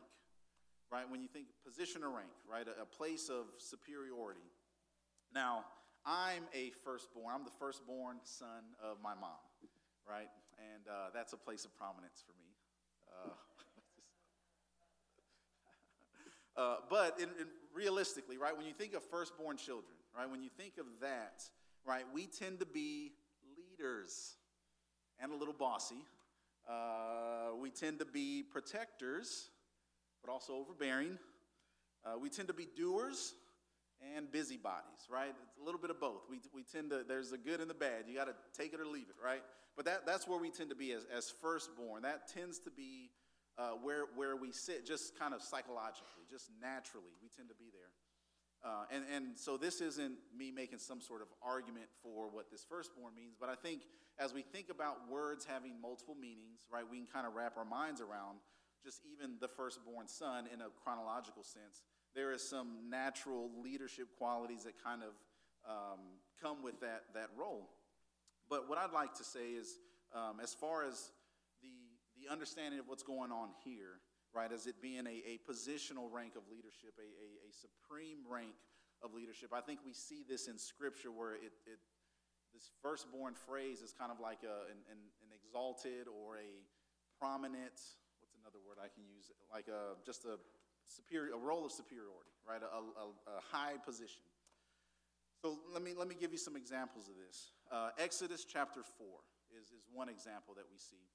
[0.92, 1.10] right?
[1.10, 2.66] When you think position or rank, right?
[2.68, 4.50] A, a place of superiority.
[5.34, 5.66] Now,
[6.06, 7.36] I'm a firstborn.
[7.36, 9.38] I'm the firstborn son of my mom,
[10.10, 10.30] right?
[10.58, 12.48] And uh, that's a place of prominence for me.
[16.58, 20.42] Uh, uh, but in, in realistically, right, when you think of firstborn children, right, when
[20.42, 21.44] you think of that,
[21.86, 23.12] right, we tend to be
[23.56, 24.38] leaders
[25.20, 26.04] and a little bossy.
[26.70, 29.50] Uh, we tend to be protectors,
[30.24, 31.18] but also overbearing.
[32.06, 33.34] Uh, we tend to be doers
[34.16, 35.34] and busybodies, right?
[35.48, 36.24] It's a little bit of both.
[36.30, 38.06] We, we tend to, there's the good and the bad.
[38.08, 39.42] You got to take it or leave it, right?
[39.76, 42.04] But that, that's where we tend to be as, as firstborn.
[42.04, 43.12] That tends to be
[43.58, 47.14] uh, where, where we sit, just kind of psychologically, just naturally.
[47.22, 47.90] We tend to be there.
[48.68, 52.66] Uh, and, and so this isn't me making some sort of argument for what this
[52.68, 53.84] firstborn means, but I think
[54.20, 57.64] as we think about words having multiple meanings, right, we can kind of wrap our
[57.64, 58.40] minds around
[58.84, 61.84] just even the firstborn son in a chronological sense.
[62.14, 65.14] There is some natural leadership qualities that kind of
[65.70, 66.00] um,
[66.42, 67.70] come with that, that role.
[68.50, 69.80] But what I'd like to say is,
[70.14, 71.12] um, as far as
[71.62, 71.70] the,
[72.22, 74.02] the understanding of what's going on here,
[74.38, 78.54] right, as it being a, a positional rank of leadership, a, a, a supreme rank
[79.02, 81.82] of leadership, I think we see this in Scripture where it, it
[82.54, 86.62] this firstborn phrase is kind of like a, an, an, an exalted or a
[87.18, 87.74] prominent,
[88.22, 89.34] what's another word I can use?
[89.50, 90.38] Like a, just a
[90.86, 92.62] superior, a role of superiority, right?
[92.62, 94.22] A, a, a high position.
[95.42, 97.54] So let me, let me give you some examples of this.
[97.74, 99.06] Uh, Exodus chapter 4
[99.58, 101.06] is, is one example that we see.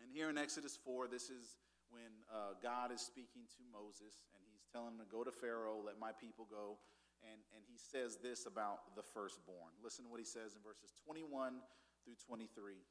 [0.00, 1.56] And here in Exodus 4, this is
[1.94, 5.78] when uh, God is speaking to Moses and he's telling him to go to Pharaoh,
[5.78, 6.82] let my people go.
[7.22, 9.70] And, and he says this about the firstborn.
[9.78, 11.62] Listen to what he says in verses 21
[12.02, 12.82] through 23.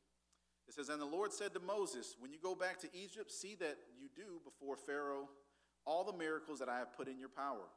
[0.67, 3.55] It says, And the Lord said to Moses, When you go back to Egypt, see
[3.59, 5.27] that you do before Pharaoh
[5.85, 7.67] all the miracles that I have put in your power.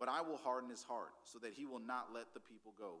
[0.00, 2.96] But I will harden his heart, so that he will not let the people go.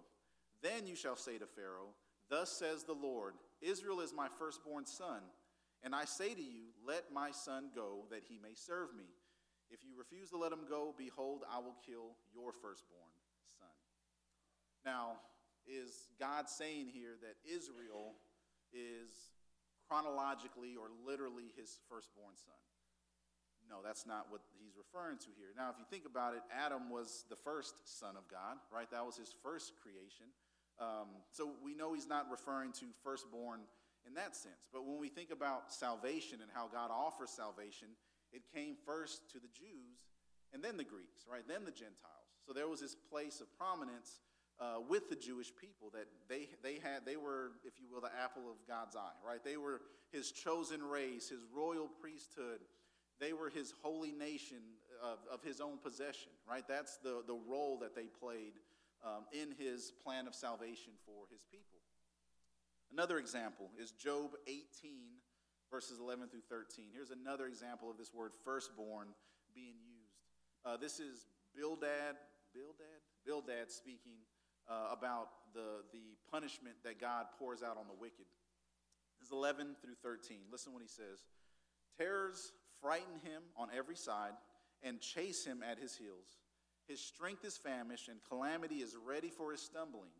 [0.62, 1.92] Then you shall say to Pharaoh,
[2.28, 5.20] Thus says the Lord, Israel is my firstborn son.
[5.82, 9.06] And I say to you, Let my son go, that he may serve me.
[9.70, 13.10] If you refuse to let him go, behold, I will kill your firstborn
[13.58, 13.74] son.
[14.84, 15.18] Now,
[15.66, 18.14] is God saying here that Israel
[18.72, 19.34] is
[19.88, 22.54] chronologically or literally his firstborn son?
[23.66, 25.50] No, that's not what he's referring to here.
[25.58, 28.86] Now, if you think about it, Adam was the first son of God, right?
[28.94, 30.30] That was his first creation.
[30.78, 33.66] Um, so we know he's not referring to firstborn
[34.06, 34.68] in that sense.
[34.72, 37.88] But when we think about salvation and how God offers salvation,
[38.32, 39.98] it came first to the Jews
[40.52, 41.46] and then the Greeks, right?
[41.46, 42.30] Then the Gentiles.
[42.46, 44.20] So there was this place of prominence
[44.58, 48.14] uh, with the Jewish people that they, they had, they were, if you will, the
[48.22, 49.44] apple of God's eye, right?
[49.44, 52.60] They were his chosen race, his royal priesthood
[53.20, 54.58] they were his holy nation
[55.02, 56.64] of, of his own possession, right?
[56.68, 58.54] That's the, the role that they played
[59.04, 61.80] um, in his plan of salvation for his people.
[62.92, 64.62] Another example is Job 18,
[65.70, 66.86] verses 11 through 13.
[66.92, 69.08] Here's another example of this word firstborn
[69.54, 70.16] being used.
[70.64, 72.16] Uh, this is Bildad,
[72.54, 74.18] Bildad, Bildad speaking
[74.68, 78.26] uh, about the, the punishment that God pours out on the wicked.
[79.20, 80.38] This is 11 through 13.
[80.50, 81.24] Listen what he says.
[81.98, 84.32] Terrors frighten him on every side,
[84.82, 86.36] and chase him at his heels.
[86.86, 90.10] His strength is famished, and calamity is ready for his stumbling.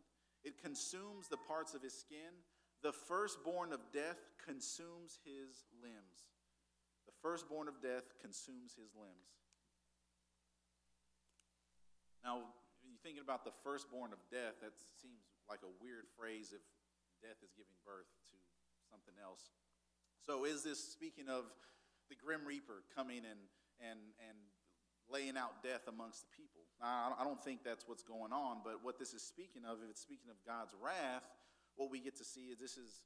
[0.43, 2.33] It consumes the parts of his skin.
[2.83, 6.29] The firstborn of death consumes his limbs.
[7.05, 9.33] The firstborn of death consumes his limbs.
[12.23, 12.43] Now,
[12.85, 16.61] you're thinking about the firstborn of death, that seems like a weird phrase if
[17.23, 18.37] death is giving birth to
[18.91, 19.49] something else.
[20.21, 21.47] So, is this speaking of
[22.09, 23.39] the grim reaper coming and,
[23.79, 24.37] and, and
[25.09, 26.63] laying out death amongst the people.
[26.81, 30.01] I don't think that's what's going on, but what this is speaking of, if it's
[30.01, 31.25] speaking of God's wrath,
[31.77, 33.01] what we get to see is this is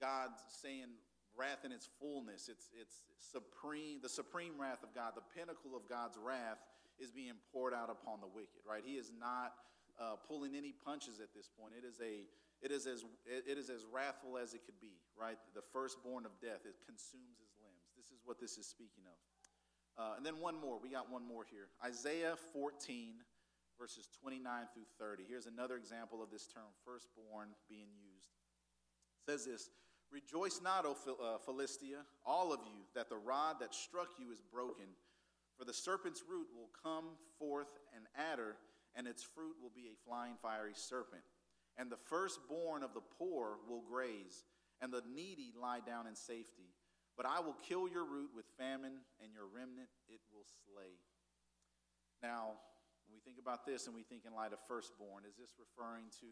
[0.00, 0.92] God saying
[1.36, 2.48] wrath in its fullness.
[2.48, 6.58] It's, it's supreme, the supreme wrath of God, the pinnacle of God's wrath
[6.98, 8.82] is being poured out upon the wicked, right?
[8.84, 9.54] He is not
[10.00, 11.72] uh, pulling any punches at this point.
[11.76, 12.28] It is a
[12.64, 15.36] it is as it is as wrathful as it could be, right?
[15.54, 17.84] The firstborn of death, it consumes his limbs.
[17.96, 19.18] this is what this is speaking of.
[19.96, 20.80] Uh, and then one more.
[20.80, 21.68] We got one more here.
[21.84, 23.16] Isaiah 14,
[23.80, 25.24] verses 29 through 30.
[25.28, 28.05] Here's another example of this term, firstborn, being used.
[29.26, 29.70] Says this
[30.12, 34.40] Rejoice not, O uh, Philistia, all of you, that the rod that struck you is
[34.40, 34.86] broken.
[35.58, 38.56] For the serpent's root will come forth an adder,
[38.94, 41.22] and its fruit will be a flying fiery serpent.
[41.76, 44.44] And the firstborn of the poor will graze,
[44.80, 46.70] and the needy lie down in safety.
[47.16, 51.00] But I will kill your root with famine, and your remnant it will slay.
[52.22, 52.60] Now,
[53.08, 56.12] when we think about this and we think in light of firstborn, is this referring
[56.20, 56.30] to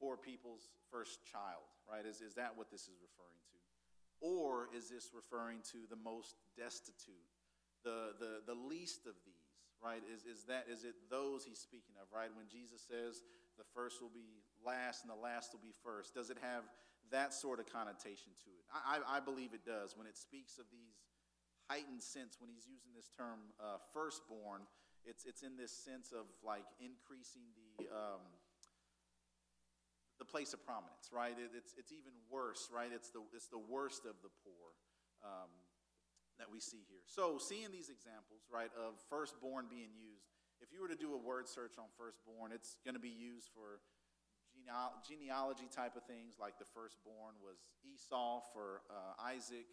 [0.00, 2.08] poor people's first child, right?
[2.08, 3.58] Is, is that what this is referring to?
[4.20, 7.28] Or is this referring to the most destitute,
[7.84, 10.02] the, the, the least of these, right?
[10.08, 12.28] Is, is that, is it those he's speaking of, right?
[12.32, 13.22] When Jesus says
[13.56, 16.64] the first will be last and the last will be first, does it have
[17.12, 18.64] that sort of connotation to it?
[18.72, 19.96] I, I, I believe it does.
[19.96, 21.00] When it speaks of these
[21.68, 24.68] heightened sense, when he's using this term uh, firstborn,
[25.08, 28.20] it's, it's in this sense of like increasing the, um,
[30.20, 31.34] the place of prominence, right?
[31.34, 32.92] It, it's, it's even worse, right?
[32.92, 34.76] It's the, it's the worst of the poor.
[35.24, 35.50] Um,
[36.40, 37.04] that we see here.
[37.04, 40.24] So, seeing these examples, right, of firstborn being used,
[40.64, 43.52] if you were to do a word search on firstborn, it's going to be used
[43.52, 43.84] for
[45.04, 49.68] genealogy type of things, like the firstborn was Esau for uh, Isaac.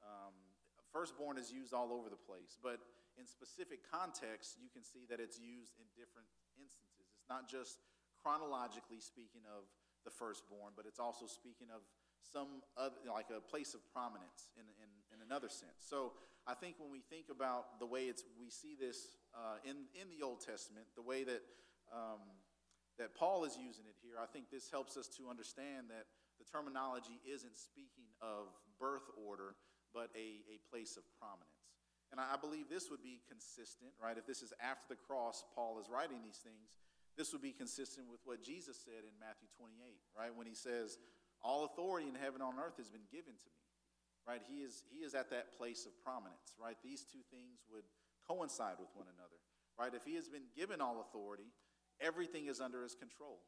[0.00, 0.32] Um,
[0.92, 2.80] firstborn is used all over the place, but
[3.20, 7.12] in specific contexts, you can see that it's used in different instances.
[7.20, 7.84] It's not just
[8.16, 9.68] chronologically speaking of
[10.04, 11.82] the firstborn, but it's also speaking of
[12.20, 15.80] some other, like a place of prominence in, in, in another sense.
[15.80, 16.12] So
[16.46, 20.08] I think when we think about the way it's, we see this uh, in, in
[20.12, 21.42] the Old Testament, the way that,
[21.92, 22.20] um,
[22.98, 26.06] that Paul is using it here, I think this helps us to understand that
[26.38, 29.56] the terminology isn't speaking of birth order,
[29.92, 31.68] but a, a place of prominence.
[32.12, 34.16] And I, I believe this would be consistent, right?
[34.16, 36.72] If this is after the cross, Paul is writing these things,
[37.18, 39.74] this would be consistent with what Jesus said in Matthew 28,
[40.16, 40.32] right?
[40.34, 40.98] When he says,
[41.42, 43.64] all authority in heaven and on earth has been given to me.
[44.28, 44.44] Right?
[44.44, 46.54] He is, he is at that place of prominence.
[46.60, 46.76] Right?
[46.84, 47.88] These two things would
[48.28, 49.40] coincide with one another.
[49.80, 49.96] Right?
[49.96, 51.48] If he has been given all authority,
[52.00, 53.40] everything is under his control.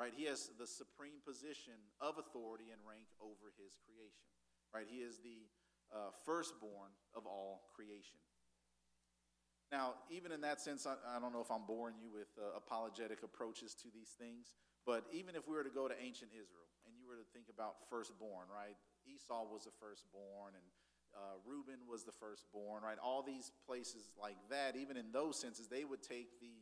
[0.00, 0.12] Right?
[0.16, 4.26] He has the supreme position of authority and rank over his creation.
[4.72, 4.88] Right?
[4.88, 5.44] He is the
[5.92, 8.18] uh, firstborn of all creation.
[9.74, 12.54] Now, even in that sense, I, I, don't know if I'm boring you with uh,
[12.54, 14.54] apologetic approaches to these things,
[14.86, 17.50] but even if we were to go to ancient Israel, and you were to think
[17.50, 18.78] about firstborn, right?
[19.02, 20.66] Esau was the firstborn, and
[21.10, 23.02] uh, Reuben was the firstborn, right?
[23.02, 26.54] All these places like that, even in those senses, they would take the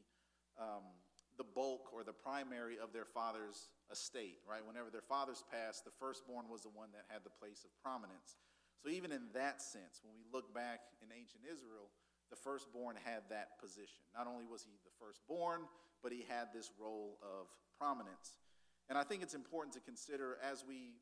[0.57, 0.89] um,
[1.37, 4.65] the bulk or the primary of their father's estate, right?
[4.65, 8.41] Whenever their fathers passed, the firstborn was the one that had the place of prominence.
[8.81, 11.93] So even in that sense, when we look back in ancient Israel,
[12.33, 14.01] the firstborn had that position.
[14.17, 15.69] Not only was he the firstborn,
[16.03, 18.41] but he had this role of prominence.
[18.89, 20.97] And I think it's important to consider as we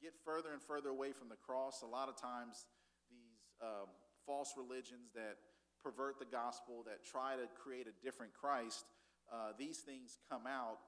[0.00, 2.70] get further and further away from the cross, a lot of times
[3.10, 3.90] these um,
[4.24, 5.42] false religions that
[5.82, 8.86] pervert the gospel, that try to create a different Christ,
[9.32, 10.78] uh, these things come out.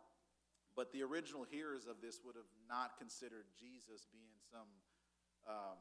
[0.77, 4.71] But the original hearers of this would have not considered Jesus being some
[5.51, 5.79] um,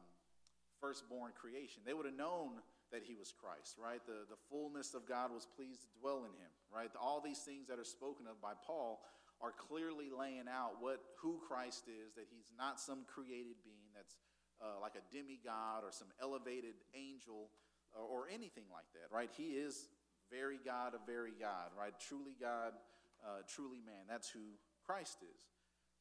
[0.80, 1.82] firstborn creation.
[1.86, 2.58] They would have known
[2.92, 4.00] that he was Christ, right?
[4.06, 6.90] The, the fullness of God was pleased to dwell in him, right?
[6.96, 9.00] All these things that are spoken of by Paul
[9.40, 14.16] are clearly laying out what who Christ is, that he's not some created being that's
[14.58, 17.50] uh, like a demigod or some elevated angel
[17.94, 19.30] or, or, anything like that, right?
[19.38, 19.86] He is
[20.30, 21.94] very God, a very God, right?
[22.02, 22.74] Truly God,
[23.22, 24.10] uh, truly man.
[24.10, 25.40] That's who Christ is,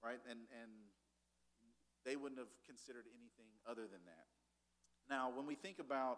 [0.03, 0.17] right?
[0.25, 0.71] And, and
[2.05, 4.25] they wouldn't have considered anything other than that.
[5.09, 6.17] Now, when we think about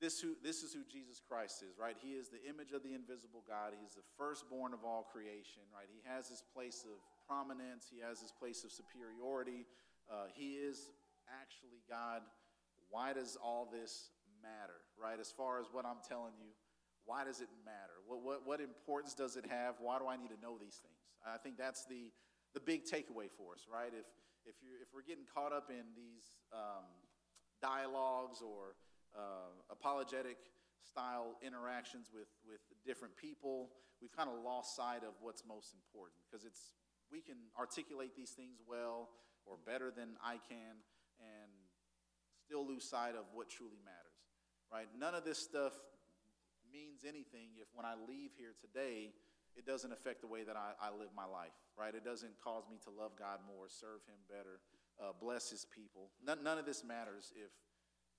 [0.00, 1.96] this, who, this is who Jesus Christ is, right?
[2.00, 3.76] He is the image of the invisible God.
[3.76, 5.84] He's the firstborn of all creation, right?
[5.92, 6.96] He has his place of
[7.28, 9.68] prominence, he has his place of superiority.
[10.10, 10.90] Uh, he is
[11.28, 12.22] actually God.
[12.88, 14.10] Why does all this
[14.42, 15.20] matter, right?
[15.20, 16.50] As far as what I'm telling you,
[17.04, 18.00] why does it matter?
[18.08, 19.76] What, what, what importance does it have?
[19.78, 20.98] Why do I need to know these things?
[21.26, 22.10] I think that's the,
[22.54, 23.92] the big takeaway for us, right?
[23.92, 24.08] If,
[24.48, 26.88] if, you if we're getting caught up in these um,
[27.62, 28.74] dialogues or
[29.16, 30.38] uh, apologetic
[30.82, 33.70] style interactions with, with different people,
[34.00, 36.72] we've kind of lost sight of what's most important because it's
[37.10, 39.10] we can articulate these things well
[39.44, 40.78] or better than I can
[41.18, 41.50] and
[42.46, 44.22] still lose sight of what truly matters.
[44.72, 44.86] Right?
[44.96, 45.74] None of this stuff
[46.72, 49.10] means anything if when I leave here today,
[49.56, 51.92] it doesn't affect the way that I, I live my life, right?
[51.92, 54.62] It doesn't cause me to love God more, serve Him better,
[55.02, 56.10] uh, bless His people.
[56.24, 57.50] None, none of this matters if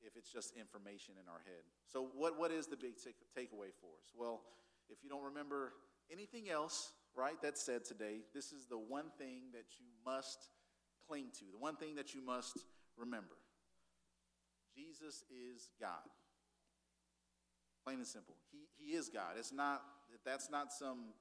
[0.05, 1.63] if it's just information in our head.
[1.87, 4.11] So, what, what is the big take, takeaway for us?
[4.15, 4.41] Well,
[4.89, 5.73] if you don't remember
[6.11, 10.49] anything else, right, that's said today, this is the one thing that you must
[11.07, 12.59] cling to, the one thing that you must
[12.97, 13.35] remember.
[14.75, 16.07] Jesus is God.
[17.83, 18.35] Plain and simple.
[18.51, 19.35] He, he is God.
[19.37, 19.81] It's not,
[20.25, 21.13] that's not some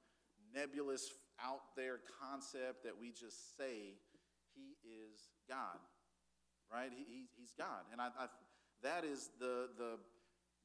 [0.53, 1.09] nebulous
[1.43, 3.97] out there concept that we just say.
[4.53, 5.79] He is God,
[6.71, 6.91] right?
[6.91, 7.87] He, he he's God.
[7.91, 8.27] And I, I
[8.83, 10.01] that is the, the,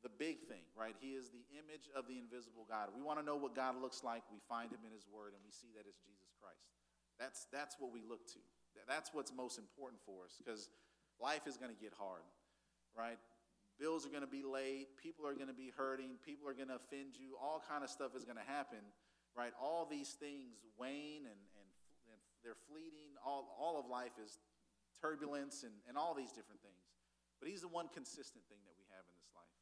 [0.03, 0.97] the big thing, right?
[1.01, 2.91] He is the image of the invisible God.
[2.97, 4.23] We want to know what God looks like.
[4.33, 6.65] We find him in his word, and we see that it's Jesus Christ.
[7.21, 8.43] That's, that's what we look to.
[8.89, 10.69] That's what's most important for us because
[11.21, 12.23] life is going to get hard,
[12.97, 13.19] right?
[13.79, 16.69] bills are going to be late, people are going to be hurting, people are going
[16.69, 18.81] to offend you, all kind of stuff is going to happen,
[19.37, 19.53] right?
[19.61, 21.69] All these things wane and, and,
[22.09, 23.17] and they're fleeting.
[23.25, 24.39] All, all of life is
[25.01, 26.66] turbulence and, and all these different things.
[27.47, 29.55] But he's the one consistent thing that we have in this life,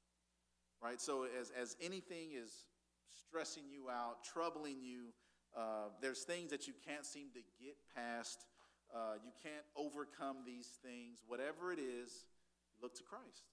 [0.81, 0.97] right?
[0.97, 2.65] So as, as anything is
[3.13, 5.13] stressing you out, troubling you,
[5.53, 8.47] uh, there's things that you can't seem to get past.
[8.89, 11.21] Uh, you can't overcome these things.
[11.29, 12.25] Whatever it is,
[12.81, 13.53] look to Christ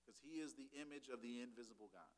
[0.00, 2.08] because he is the image of the invisible God.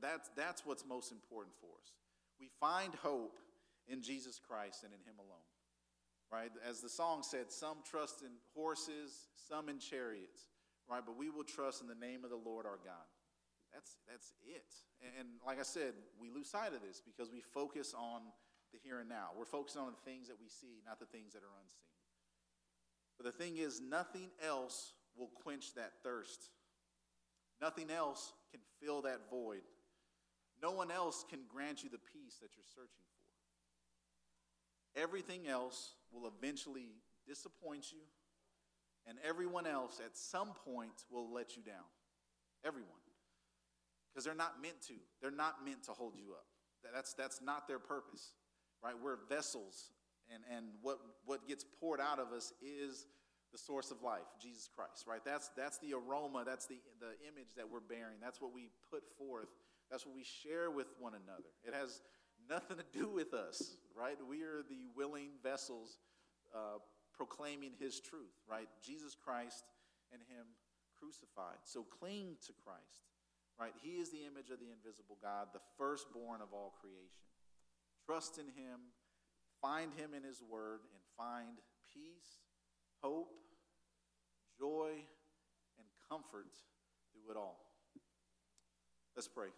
[0.00, 1.92] That's, that's what's most important for us.
[2.40, 3.36] We find hope
[3.86, 5.44] in Jesus Christ and in him alone.
[6.32, 6.50] Right?
[6.68, 10.44] As the song said, some trust in horses, some in chariots,
[10.88, 11.02] right?
[11.04, 13.08] But we will trust in the name of the Lord our God.
[13.72, 14.68] That's, that's it.
[15.00, 18.22] And, and like I said, we lose sight of this because we focus on
[18.72, 19.28] the here and now.
[19.38, 21.88] We're focusing on the things that we see, not the things that are unseen.
[23.16, 26.50] But the thing is, nothing else will quench that thirst
[27.60, 29.62] Nothing else can fill that void.
[30.62, 33.17] No one else can grant you the peace that you're searching for.
[35.00, 36.88] Everything else will eventually
[37.26, 38.00] disappoint you,
[39.06, 41.86] and everyone else at some point will let you down.
[42.64, 42.90] Everyone.
[44.10, 44.94] Because they're not meant to.
[45.22, 46.46] They're not meant to hold you up.
[46.94, 48.32] That's, that's not their purpose,
[48.82, 48.94] right?
[49.02, 49.90] We're vessels,
[50.32, 53.06] and, and what, what gets poured out of us is
[53.52, 55.20] the source of life, Jesus Christ, right?
[55.24, 58.16] That's, that's the aroma, that's the, the image that we're bearing.
[58.20, 59.48] That's what we put forth.
[59.90, 61.48] That's what we share with one another.
[61.64, 62.02] It has
[62.48, 64.16] nothing to do with us, right?
[64.28, 65.98] We are the willing vessels
[66.54, 66.78] uh,
[67.14, 68.68] proclaiming his truth, right?
[68.84, 69.64] Jesus Christ
[70.12, 70.46] and him
[70.98, 71.58] crucified.
[71.64, 73.06] So cling to Christ,
[73.60, 73.72] right?
[73.82, 77.26] He is the image of the invisible God, the firstborn of all creation.
[78.06, 78.80] Trust in him,
[79.60, 81.58] find him in his word, and find
[81.92, 82.40] peace
[83.02, 83.30] hope,
[84.58, 84.90] joy,
[85.78, 86.50] and comfort
[87.12, 87.60] through it all.
[89.14, 89.48] Let's pray.